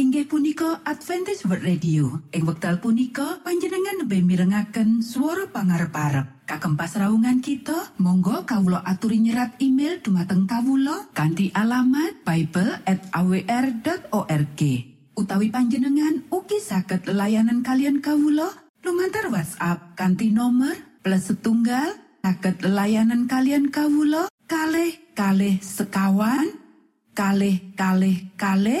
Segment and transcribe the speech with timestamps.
[0.00, 2.24] inggih punika Adventist World Radio.
[2.32, 9.20] Ing wekdal punika panjenengan lebih mirengaken suara pangarep parep kagem pasraungan kita Monggo Kawulo aturi
[9.20, 14.60] nyerat email dumateng Kawulo kanti alamat Bible at awr.org
[15.20, 18.48] utawi panjenengan uki saged layanan kalian Kawulo
[18.80, 21.92] lumantar WhatsApp kanti nomor plus setunggal
[22.24, 26.56] saged layanan kalian Kawulo kalh kalh sekawan
[27.12, 28.80] kalh kalh kalh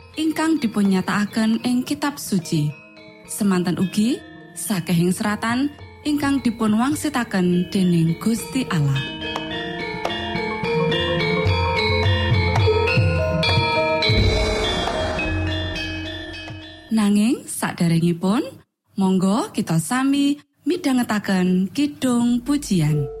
[0.19, 2.67] ingkang dipunnyatakaken ing kitab suci.
[3.27, 4.19] Semantan ugi
[4.59, 5.71] sakehing seratan
[6.03, 8.99] ingkang dipun wangsitaken dening Gusti Allah.
[16.91, 18.43] Nanging saderengipun
[18.99, 20.35] monggo kita sami
[20.67, 23.20] midhangetaken kidung pujian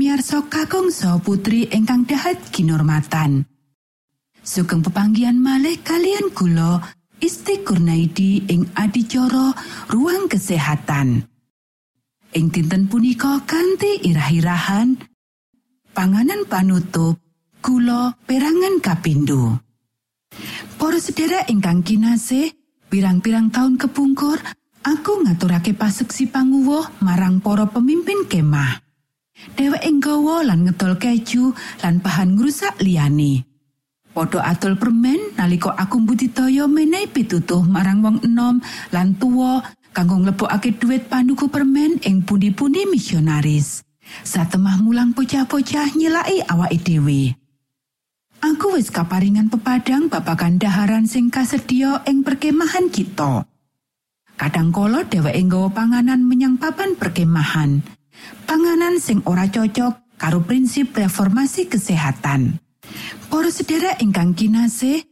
[0.00, 3.44] pamiarsa kakangsa putri ingkang dahat ginormatan
[4.40, 6.80] sugeng pepanggian malih kalian gula
[7.20, 9.52] Isti Kurnaidi ing adicara
[9.92, 11.28] ruang kesehatan.
[12.32, 14.96] Ing dinten punika kanthi irah-irahan
[15.92, 17.20] panganan panutup
[17.60, 19.60] gula perangan kapindo.
[20.80, 22.56] Para sedherek ingkang kinasih,
[22.88, 24.40] pirang-pirang taun kepungkur
[24.80, 28.89] aku ngaturake paseksi panguwuh marang para pemimpin kemah.
[29.56, 31.52] Dheweke nggawa lan ngedol keju
[31.84, 33.44] lan bahan ngrusak liyane.
[34.10, 38.58] Padha atul permen nalika aku mbudidaya menehi pitutuh marang wong enom
[38.90, 39.62] lan tuwa
[39.94, 43.86] kanggo nglebokake dhuwit panuku permen ing pundi-pundi misionaris.
[44.26, 47.38] Satemah mulang pocah-pocah nyelaki awake dhewe.
[48.40, 53.46] Aku wis kaparingan pepadang babagan daharan sing kasedia ing perkemahan kita.
[54.34, 57.99] Kadangkala dheweke nggawa panganan menyang papan perkemahan.
[58.44, 62.58] Panganan sing ora cocok karo prinsip reformasi kesehatan.
[63.30, 65.06] Para sedherek ingkang kinasih,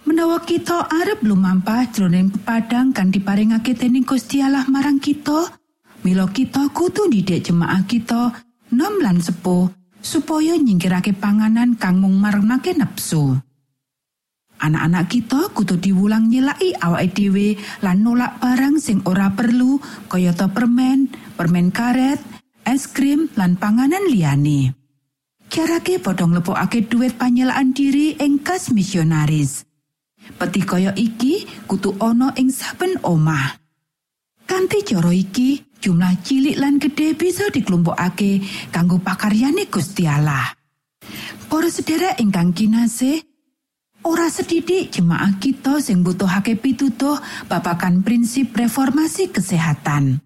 [0.00, 5.52] Menawa kita arep lumampah jroning pepadang kan diparingake dening Gusti Allah marang kita,
[6.08, 8.32] mila kita kudu didik jemaah kita
[8.72, 9.68] nom lan sepuh
[10.00, 13.36] supaya nyingkirake panganan kang mung marnake nepsu.
[14.60, 21.12] Anak-anak kita kudu diwulang nyelaki awake dhewe lan nolak barang sing ora perlu kayata permen,
[21.36, 22.20] permen karet,
[22.66, 24.74] es krim lan panganan liyane.
[25.50, 29.66] Carake padha nglebokake dhuwit panyelaan diri ing kas misionaris.
[30.38, 33.58] Peti kaya iki kutu ana ing saben omah.
[34.46, 40.54] Kanthi cara iki, jumlah cilik lan gede bisa diklumpukake kanggo pakaryane Gusti Allah.
[41.50, 43.18] Para sedherek ingkang kinasih,
[44.06, 47.18] ora sedidik jemaah kita sing butuhake pitutuh
[47.50, 50.22] babagan prinsip reformasi kesehatan.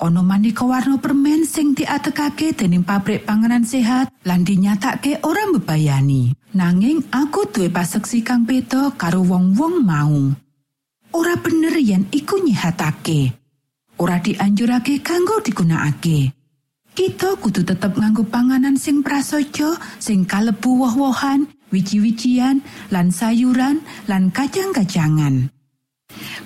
[0.00, 6.32] Ono maneka warna permen sing diatekake dening pabrik panganan sehat lan dinyatake ora mbebayani.
[6.56, 10.32] Nanging aku duwe paseksi kang beda karo wong-wong mau.
[11.12, 13.36] Ora bener yen iku nyihatake.
[14.00, 16.32] Ora dianjurake kanggo digunakake.
[16.92, 22.60] Kita kudu tetep nganggo panganan sing prasaja, sing kalebu woh-wohan, wiji-wijian,
[22.92, 25.48] lan sayuran, lan kacang-kacangan.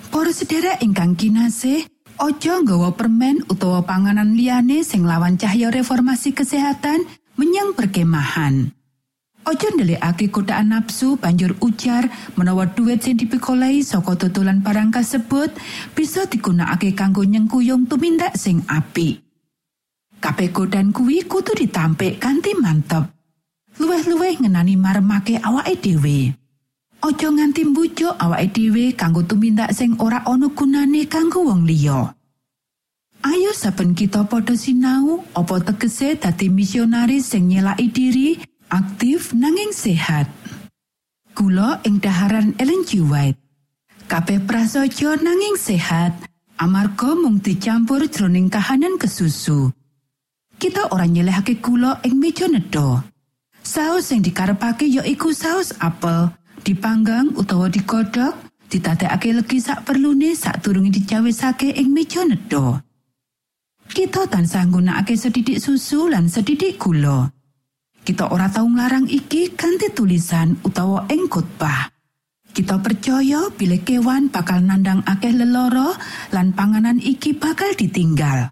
[0.07, 1.83] Para sedherek ingkang kinasih,
[2.17, 7.05] Ojo nggawa permen utawa panganan liyane sing lawan cahya reformasi kesehatan
[7.37, 8.73] menyang perkemahan.
[9.45, 15.53] Ojo ndelikake godaan nafsu banjur ujar menawa duit sing dipikolai saka tutulan barang kasebut
[15.93, 19.21] bisa digunakake kanggo nyengkuyung tumindak sing apik.
[20.17, 23.13] Kabeh godan kuwi kudu ditampik kanthi mantep.
[23.77, 26.33] Luweh-luweh ngenani marmake awake dhewe.
[27.07, 32.11] Ojo nganti mbujuk awake dhewe kanggo tumindak sing ora ana gunane kanggo wong liya.
[33.23, 38.29] Ayo saben kita padha sinau apa tegese dadi misionaris sing nyelaki diri
[38.67, 40.27] aktif nanging sehat.
[41.31, 42.99] Kula ing daharan Ellen G.
[42.99, 43.39] White.
[44.11, 46.11] Kabeh prasaja nanging sehat
[46.59, 49.71] amarga mung dicampur jroning kahanan kesusu.
[50.59, 52.99] Kita ora nyelehake gula ing meja nedha.
[53.63, 56.35] Saus sing dikarepake ya iku saus apel,
[56.67, 58.35] dipanggang utawa digodhog
[58.67, 62.83] ditadekake legi sak perlune sak durunge dicawisake ing meja nedha.
[63.87, 67.31] Kita tansah nggunakake sedidik susu lan sedidik gula.
[68.03, 71.87] Kita ora tau nglarang iki kanthi tulisan utawa ing khotbah.
[72.51, 75.95] Kita percaya bilih kewan bakal nandang akeh leloro
[76.35, 78.51] lan panganan iki bakal ditinggal.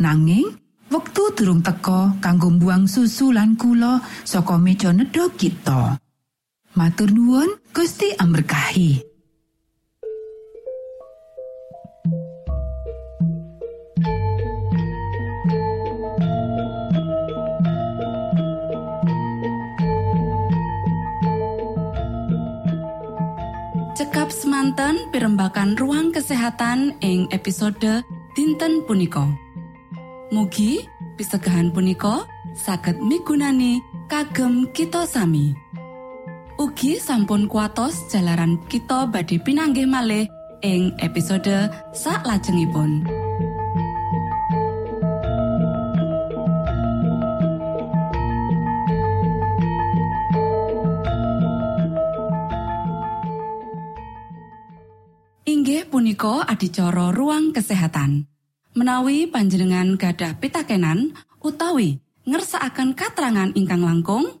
[0.00, 0.48] Nanging,
[0.88, 6.03] wektu durung teka kanggo buang susu lan gula saka meja nedha kita.
[6.74, 8.98] Matur nuwun Gusti amberkahi.
[23.94, 28.02] Cekap semanten pimbakan ruang kesehatan ing episode
[28.34, 29.30] dinten punika.
[30.34, 30.82] Mugi
[31.14, 32.26] pisegahan punika
[32.58, 33.78] saged migunani
[34.10, 35.63] kagem kita sami.
[36.64, 40.24] Mugi sampun kuatos jalaran kita badhe pinanggih malih
[40.64, 43.04] ing episode sak lajengipun.
[55.44, 58.24] Inggih punika adicara ruang kesehatan.
[58.72, 61.12] Menawi panjenengan gadah pitakenan
[61.44, 64.40] utawi ngersakaken katrangan ingkang langkung,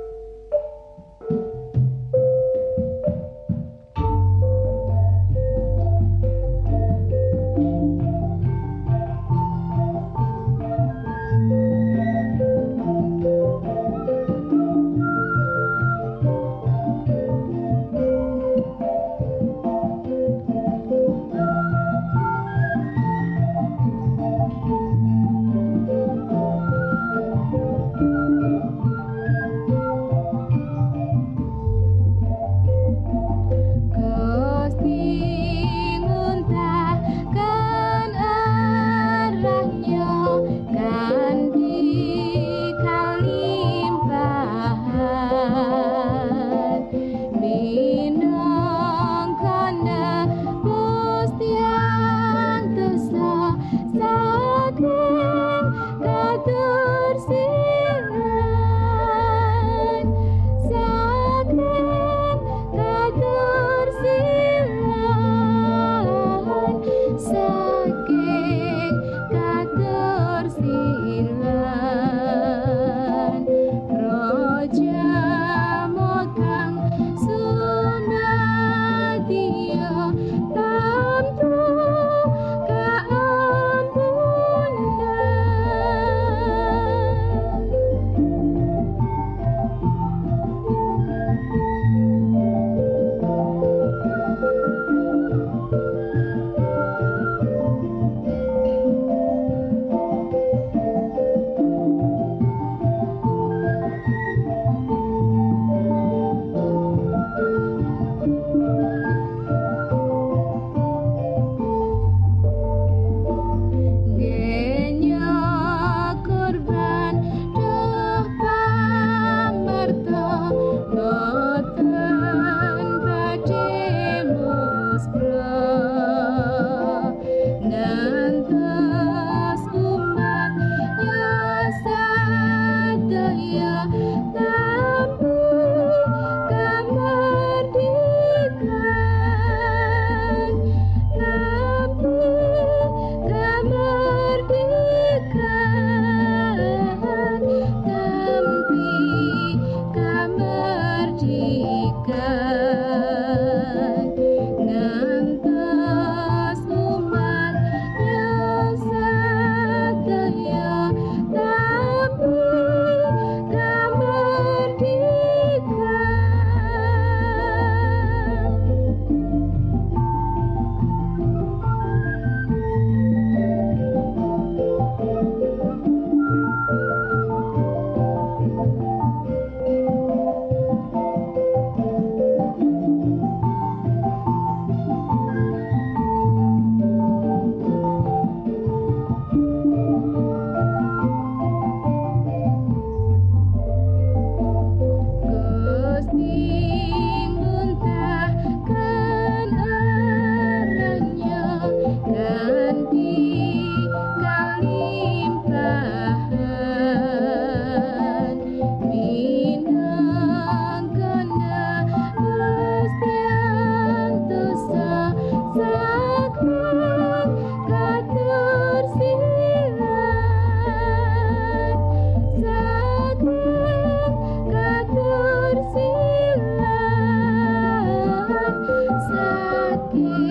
[229.93, 230.30] world.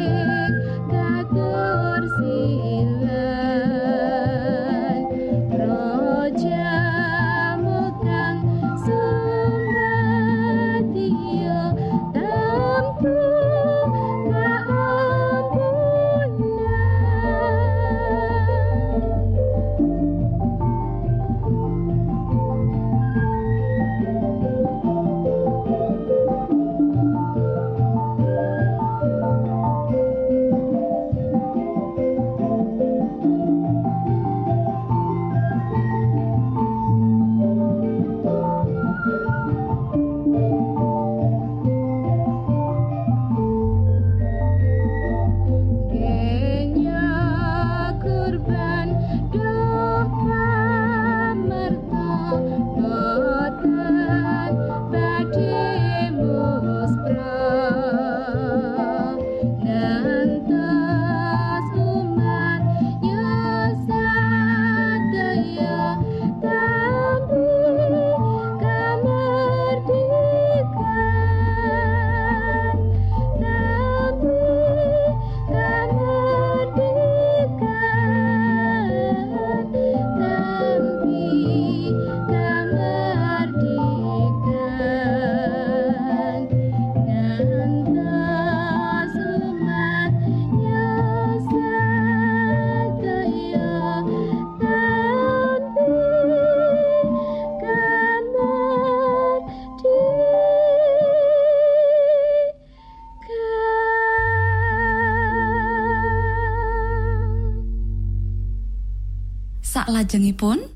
[109.71, 110.67] Salajengipun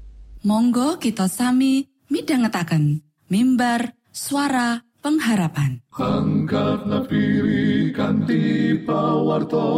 [0.46, 3.02] Monggo kita sami midhangetaken
[3.32, 5.80] mimbar suara pengharapan.
[7.94, 8.44] Kanti
[8.84, 9.70] pawarto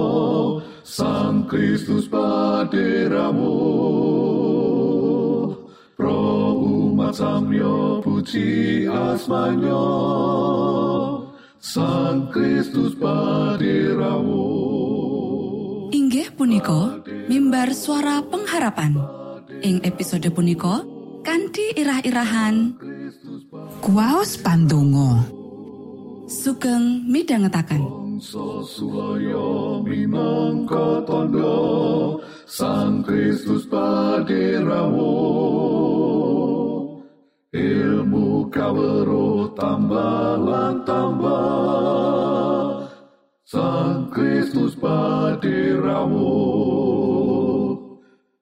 [0.83, 3.57] Sang Kristus paderamu.
[5.97, 6.21] Pro
[6.61, 9.87] umat samyo puji asmanyo
[11.63, 14.66] Sang Kristus paderamu
[16.37, 18.93] punika mimbar suara pengharapan.
[19.65, 20.85] Ing episode punika
[21.25, 22.77] kanthi irah-irahan.
[23.81, 25.37] Kuwaos pandonga.
[26.27, 27.07] sugeng
[29.87, 35.15] minangka tondo Sang Kristus paderamu
[37.55, 42.16] Ilmu kawero tambah lan tambah
[43.47, 46.35] Sang Kristus paderamu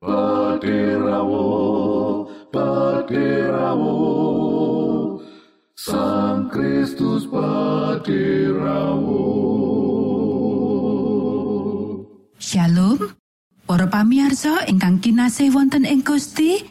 [0.01, 1.45] Paderamu
[2.49, 4.01] Paderamu
[5.77, 9.29] Sang Kristus paderamu
[12.41, 12.97] Shalom.
[13.69, 16.65] Para pamirsa ingkang kinasih wonten ing Gusti.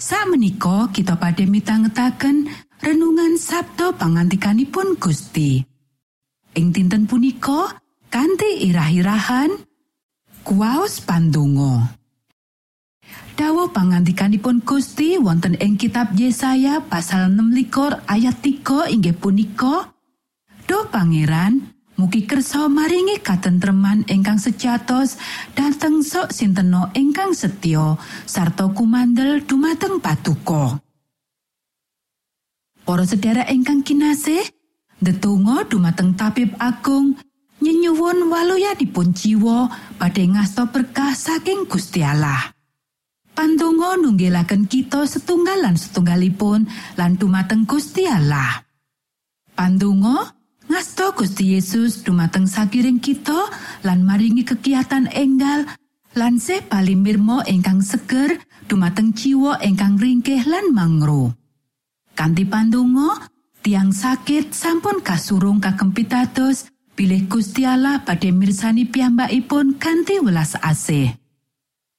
[0.00, 2.48] Sakmenika kita badhe mitangetaken
[2.80, 5.69] renungan Sabto pangantikanipun Gusti.
[6.58, 7.78] Ing dinten punika
[8.10, 9.54] kanthi irah-irahan
[10.42, 11.94] kuwaos pandonga.
[13.38, 19.94] Dawa pangantikanipun Gusti wonten ing kitab Yesaya pasal 6 ayat 3 inggih punika
[20.66, 25.16] Do Pangeran mugi kersa maringi katentreman ingkang sejatos
[25.56, 27.94] dhateng sok sinteno ingkang setya
[28.26, 30.80] sarta kumandel dumateng patuko.
[32.84, 34.42] Para sedherek ingkang kinasih,
[35.00, 37.16] ndedonga dumateng tabib agung
[37.60, 39.68] nyenyuwun waluyadipun jiwa
[40.00, 42.52] badhe ngasta berkah saking Gusti Allah.
[43.36, 46.68] Pandonga nunggilaken kita setunggal lan setunggalipun
[47.00, 48.64] lan dumateng Gusti Allah.
[49.56, 50.36] Pandonga
[50.68, 53.48] ngasta Gusti Yesus dumateng sakiring kita
[53.84, 55.64] lan maringi kegiatan enggal
[56.16, 61.32] lan se palimirmo ingkang seger dumateng jiwa ingkang ringkih lan mangro.
[62.12, 70.20] Kanti pandonga, tiang sakit sampun kasurung kagem pitados bilih Gusti Allah badhe mirsani piyambakipun kanthi
[70.20, 71.12] welas asih.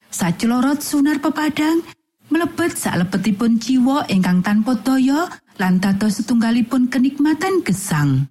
[0.09, 1.85] Sacelorot sunar pepadang
[2.33, 5.29] mlebet salebetipun jiwa ingkang tanpa daya
[5.61, 8.27] lan dados setunggalipun kenikmatan gesang.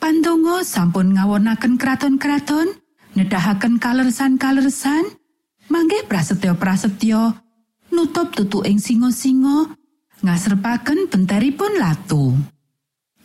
[0.00, 2.72] Pandonga sampun ngawonaken kraton-kraton,
[3.16, 5.04] nedahaken kalersan-kalersan,
[5.68, 7.36] manggih prasetyo-prasetyo,
[7.92, 8.80] nutup tutu ing
[10.20, 12.36] singo-singo, ngaserpaken benteripun latu.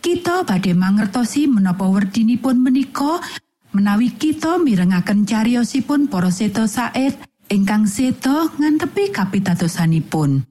[0.01, 3.19] Kita badhe mangertosi menapa werdinipun menika
[3.73, 7.17] menawi kita mirengaken cariyosipun para seto saet
[7.49, 10.45] ingkang seto ngantepi kapitadosanipun.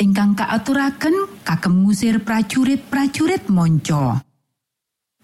[0.00, 4.16] Ingkang kaaturaken kagem ngusir prajurit-prajurit monco.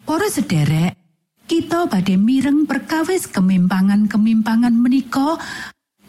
[0.04, 1.00] Para sederek,
[1.48, 5.40] kita badhe mireng perkawis kemimpangan-kemimpangan menika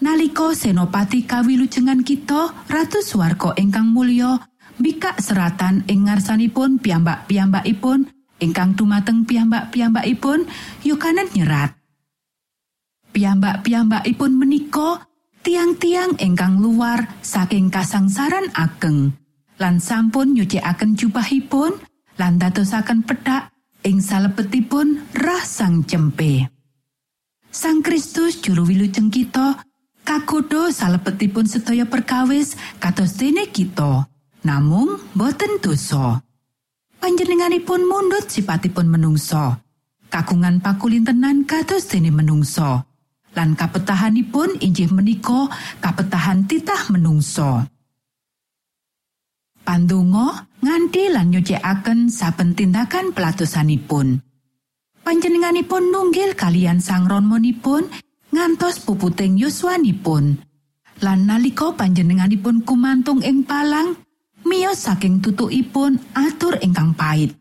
[0.01, 4.37] nalika senopati kawilujengan kita Ratu Swarga ingkang mulya
[4.77, 10.45] mbikak seratan ing ngarsanipun piyambak-piyambakipun ingkang dumateng piyambak-piyambakipun
[10.85, 11.73] yukanan nyerat.
[13.13, 15.09] Piyambak-piyambakipun menika
[15.41, 19.17] tiang-tiang ingkang luar saking kasangsaran ageng
[19.57, 21.73] lan sampun nyucikaken jubahipun
[22.21, 23.49] lan dadosaken pedhak
[23.81, 26.45] ing salebetipun rah sang cempe.
[27.49, 29.57] Sang Kristus juru wilujeng kita
[30.07, 34.07] kagodha salebetipun sedaya perkawis kados dene kita.
[34.47, 36.23] Namung boten dosa.
[37.03, 39.59] Panjenenganipun mundut sipatipun menungso.
[40.07, 42.87] Kagungan pakulintenan kados dene menungso.
[43.35, 45.51] Lan kapetahanipun injih menika
[45.83, 47.67] kapetahan titah menungso.
[49.67, 54.23] Pandonga nganti lan nyucikaken saben tindakan pelatosanipun.
[55.03, 58.06] Panjenenganipun nunggil kalian sang ronmonipun
[58.37, 60.37] ngantos puputing yuswanipun.
[61.01, 63.97] Lan nalika panjenenganipun kumantung ing palang,
[64.45, 67.33] miyos saking tutukipun atur ingkang pait.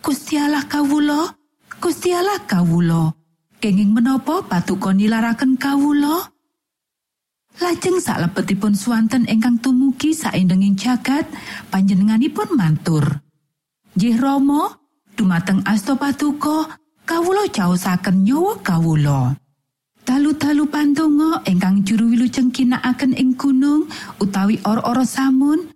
[0.00, 1.36] Gusti Allah kawula,
[1.76, 3.12] Gusti Allah kawula,
[3.60, 6.32] kenging menapa patuko nilaraken kawula?
[7.58, 11.26] Lajeng salebetipun swanten ingkang tumugi saindenging jagat
[11.68, 13.04] panjenenganipun mantur.
[13.98, 14.78] Nggih Rama,
[15.18, 16.70] dumateng asta patuko,
[17.02, 19.34] kawula caosaken nyawa kawula.
[20.08, 25.68] Dalu-dalu pantungo ingkang juru wilujeng kinakaken ing gunung utawi or-ora samun.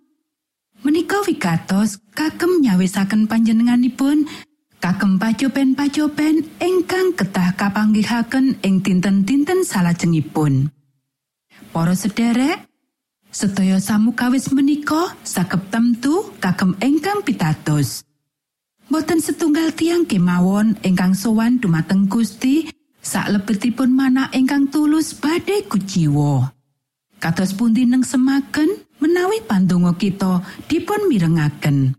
[0.80, 4.24] Menika wigatos kagem nyawisaken panjenenganipun
[4.80, 10.72] kagem pacopen-pacopen ingkang ketah kapanggihaken ing dinten-dinten salajengipun.
[11.68, 12.64] Para sederek,
[13.28, 18.00] sedaya samukawis menika saged temtu kagem ingkang pitados.
[18.88, 26.54] Boten setunggal tiang kemawon ingkang sowan dumateng Gusti saklebetipun mana ingkang tulus badhe kuciwa.
[27.18, 31.98] Kados pundi neng semaken menawi pandonga kita dipun mirengaken.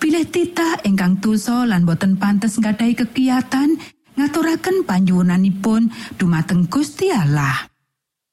[0.00, 3.76] Pilih titah ingkang tuso lan boten pantes nggadahi kegiatan
[4.16, 7.68] ngaturaken panjuwunanipun dumateng Gusti Allah.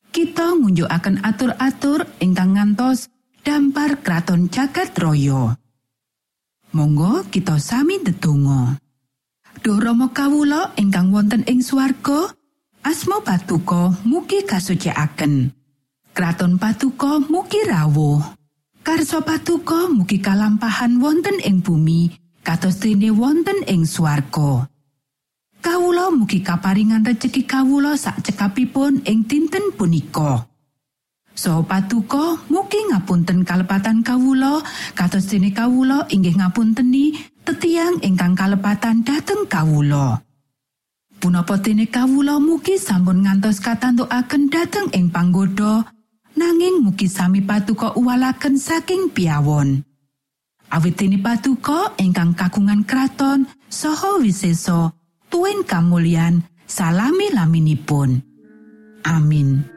[0.09, 3.11] Kita ngunjukaken atur-atur ingkang ngantos
[3.43, 5.53] dampar kraton jagat raya.
[6.73, 8.86] Monggo kita sami ndedonga.
[9.57, 12.29] Duh Rama kawula ingkang wonten ing swarga,
[12.85, 15.49] asma patuko mugi kasucikaken.
[16.13, 18.21] Kraton patuko mugi rawuh.
[18.85, 22.13] Karso patuko mugi kalampahan wonten ing bumi,
[22.45, 24.69] kados dene wonten ing swarga.
[25.57, 30.45] Kawula mugi kaparingan rejeki kawula sak cekapipun ing dinten punika.
[31.33, 34.61] So patuko mugi ngapunten kalepatan kawula
[34.93, 37.13] kados dene kawula inggih ngapunteni
[37.47, 40.19] tetiang ingkang kalepatan dhateng kawula.
[41.15, 45.87] Punapa dene kawula mugi sampun ngantos katantukaken dhateng ing panggoda
[46.35, 49.79] nanging mugi sami patuko uwalaken saking piawon.
[50.75, 54.91] Awit dene patuko ingkang kagungan kraton saha wiseso
[55.31, 58.19] tuwin kamulyan salami laminipun.
[59.07, 59.76] Amin.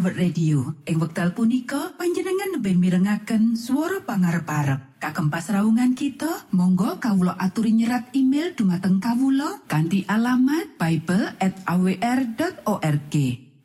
[0.00, 0.80] World Radio.
[0.88, 4.96] Ing wekdal punika panjenengan lebih mirengaken suara pangarep-arep.
[4.96, 13.14] Kagem pasraungan kita, monggo kawula aturi nyerat email dumateng kawula kanthi alamat bible@awr.org.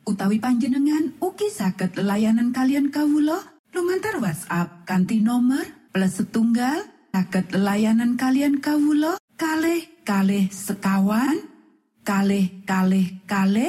[0.04, 3.40] Utawi panjenengan ugi saged layanan kalian kawula
[3.72, 6.84] lumantar WhatsApp kanthi nomor plus setunggal
[7.16, 11.48] saged layanan kalian kawula kalih kalih sekawan
[12.04, 13.64] kalih kalih kalih